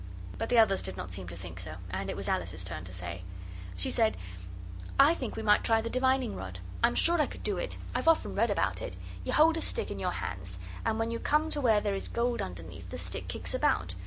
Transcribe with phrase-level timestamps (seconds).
[0.39, 2.91] But the others did not seem to think so, and it was Alice's turn to
[2.91, 3.21] say.
[3.75, 4.17] She said,
[4.99, 6.57] 'I think we might try the divining rod.
[6.83, 7.77] I'm sure I could do it.
[7.93, 8.95] I've often read about it.
[9.23, 12.07] You hold a stick in your hands, and when you come to where there is
[12.07, 13.93] gold underneath the stick kicks about.